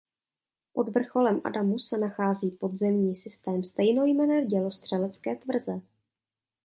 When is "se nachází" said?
1.79-2.51